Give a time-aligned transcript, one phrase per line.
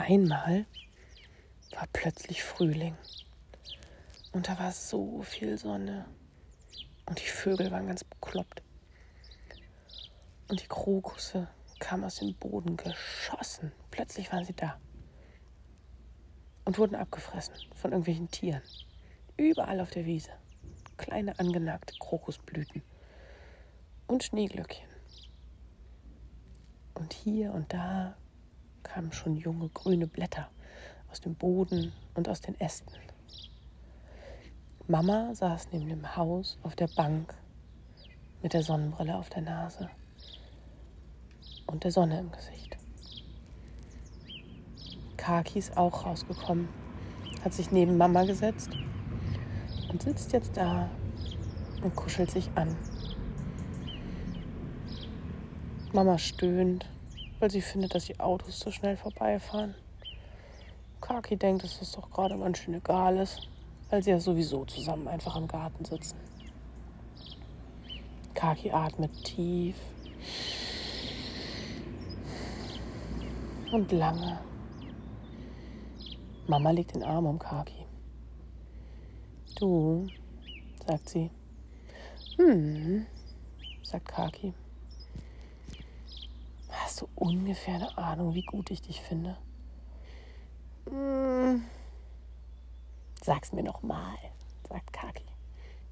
[0.00, 0.66] einmal
[1.72, 2.96] war plötzlich Frühling.
[4.32, 6.06] Und da war so viel Sonne.
[7.06, 8.62] Und die Vögel waren ganz bekloppt.
[10.48, 13.72] Und die Krokusse kamen aus dem Boden geschossen.
[13.90, 14.78] Plötzlich waren sie da.
[16.64, 18.62] Und wurden abgefressen von irgendwelchen Tieren.
[19.36, 20.30] Überall auf der Wiese.
[20.96, 22.82] Kleine angenagte Krokusblüten.
[24.06, 24.88] Und Schneeglöckchen.
[26.94, 28.16] Und hier und da
[28.92, 30.48] kamen schon junge grüne Blätter
[31.10, 32.92] aus dem Boden und aus den Ästen.
[34.88, 37.34] Mama saß neben dem Haus auf der Bank
[38.42, 39.88] mit der Sonnenbrille auf der Nase
[41.66, 42.76] und der Sonne im Gesicht.
[45.16, 46.68] Kaki ist auch rausgekommen,
[47.44, 48.70] hat sich neben Mama gesetzt
[49.88, 50.90] und sitzt jetzt da
[51.82, 52.76] und kuschelt sich an.
[55.92, 56.88] Mama stöhnt,
[57.40, 59.74] weil sie findet, dass die Autos zu schnell vorbeifahren.
[61.00, 63.48] Kaki denkt, dass das doch gerade ganz schön egal ist
[63.90, 66.16] weil sie ja sowieso zusammen einfach im Garten sitzen.
[68.34, 69.76] Kaki atmet tief
[73.72, 74.38] und lange.
[76.46, 77.84] Mama legt den Arm um Kaki.
[79.56, 80.06] Du,
[80.86, 81.30] sagt sie.
[82.36, 83.06] Hm,
[83.82, 84.54] sagt Kaki.
[87.00, 89.38] Du ungefähr eine Ahnung, wie gut ich dich finde?
[90.86, 91.64] Hm.
[93.22, 94.18] Sag's mir noch mal,
[94.68, 95.24] sagt Kaki.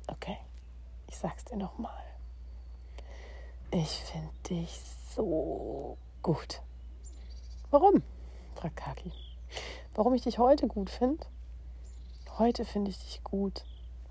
[0.06, 0.36] Okay,
[1.06, 2.04] ich sag's dir noch mal.
[3.70, 6.60] Ich finde dich so gut.
[7.70, 8.02] Warum?
[8.56, 9.10] fragt Kaki.
[9.94, 11.24] Warum ich dich heute gut finde?
[12.36, 13.64] Heute finde ich dich gut,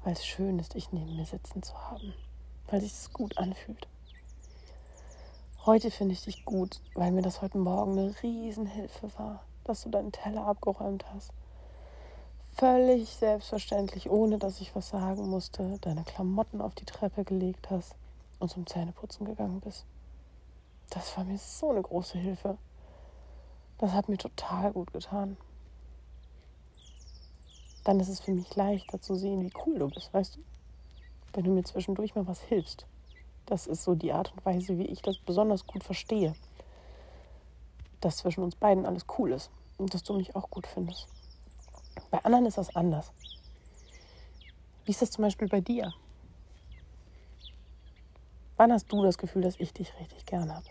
[0.04, 2.16] weil es schön ist, dich neben mir sitzen zu haben,
[2.66, 3.88] weil sich es gut anfühlt.
[5.68, 9.90] Heute finde ich dich gut, weil mir das heute Morgen eine Riesenhilfe war, dass du
[9.90, 11.32] deinen Teller abgeräumt hast
[12.58, 17.96] völlig selbstverständlich, ohne dass ich was sagen musste, deine Klamotten auf die Treppe gelegt hast
[18.40, 19.86] und zum Zähneputzen gegangen bist.
[20.90, 22.58] Das war mir so eine große Hilfe.
[23.78, 25.38] Das hat mir total gut getan.
[27.84, 30.40] Dann ist es für mich leichter zu sehen, wie cool du bist, weißt du?
[31.34, 32.88] Wenn du mir zwischendurch mal was hilfst.
[33.48, 36.36] Das ist so die Art und Weise, wie ich das besonders gut verstehe.
[38.02, 41.08] Dass zwischen uns beiden alles cool ist und dass du mich auch gut findest.
[42.12, 43.12] Bei anderen ist das anders.
[44.86, 45.94] Wie ist das zum Beispiel bei dir?
[48.58, 50.66] Wann hast du das Gefühl, dass ich dich richtig gern habe?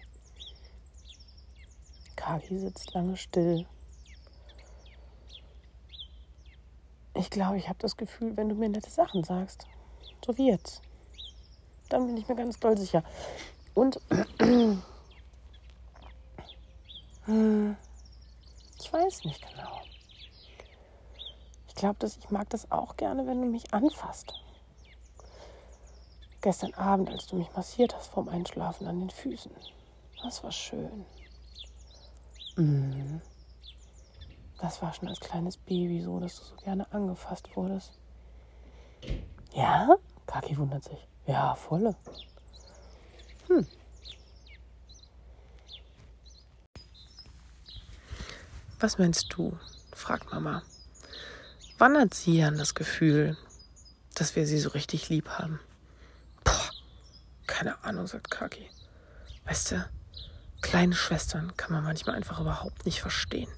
[2.14, 3.66] Kagi sitzt lange still.
[7.14, 9.66] Ich glaube, ich habe das Gefühl, wenn du mir nette Sachen sagst,
[10.24, 10.82] so wie jetzt,
[11.88, 13.02] dann bin ich mir ganz doll sicher.
[13.74, 14.00] Und
[18.78, 19.76] ich weiß nicht genau
[21.76, 24.32] glaube, dass ich mag das auch gerne, wenn du mich anfasst.
[26.40, 29.52] Gestern Abend, als du mich massiert hast vorm Einschlafen an den Füßen.
[30.22, 31.04] Das war schön.
[32.56, 33.20] Mhm.
[34.58, 37.92] Das war schon als kleines Baby so, dass du so gerne angefasst wurdest.
[39.52, 39.88] Ja?
[40.26, 41.06] Kaki wundert sich.
[41.26, 41.94] Ja, volle.
[43.48, 43.66] Hm.
[48.78, 49.58] Was meinst du?
[49.92, 50.62] fragt Mama.
[51.78, 53.36] Wann hat sie Jan das Gefühl,
[54.14, 55.60] dass wir sie so richtig lieb haben?
[56.44, 56.70] Boah,
[57.46, 58.70] keine Ahnung, sagt Kaki.
[59.44, 59.88] Weißt du,
[60.60, 63.48] kleine Schwestern kann man manchmal einfach überhaupt nicht verstehen.